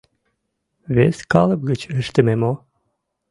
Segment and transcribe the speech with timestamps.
[0.95, 2.53] Вес калып гыч ыштыме мо?